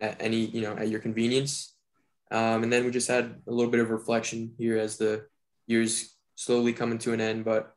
[0.00, 1.74] at any, you know, at your convenience.
[2.30, 5.26] Um, and then we just had a little bit of reflection here as the
[5.66, 7.44] years slowly coming to an end.
[7.44, 7.72] But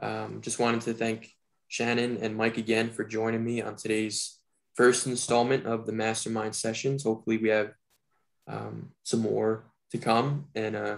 [0.00, 1.30] um, just wanted to thank
[1.68, 4.38] Shannon and Mike again for joining me on today's
[4.74, 7.04] first installment of the mastermind sessions.
[7.04, 7.72] Hopefully, we have
[8.46, 10.96] um, some more to come, and uh,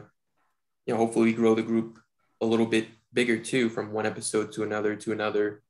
[0.86, 1.99] you know, hopefully, we grow the group
[2.40, 5.62] a little bit bigger too, from one episode to another to another.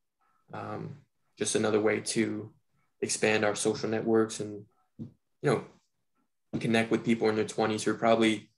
[0.52, 0.96] Um,
[1.38, 2.50] just another way to
[3.00, 4.64] expand our social networks and
[4.98, 5.08] you
[5.42, 5.64] know
[6.58, 8.48] connect with people in their 20s who are probably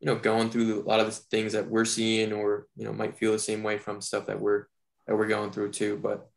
[0.00, 2.92] you know going through a lot of the things that we're seeing or you know
[2.92, 4.64] might feel the same way from stuff that we're
[5.06, 6.28] that we're going through too but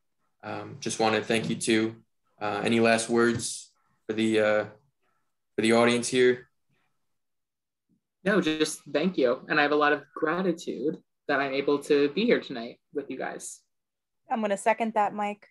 [0.44, 1.96] um, just want to thank you too
[2.40, 3.72] uh, any last words
[4.06, 4.66] for the uh,
[5.56, 6.48] for the audience here
[8.28, 9.40] No, just thank you.
[9.48, 10.98] And I have a lot of gratitude
[11.30, 13.62] that I'm able to be here tonight with you guys.
[14.30, 15.50] I'm going to second that, Mike.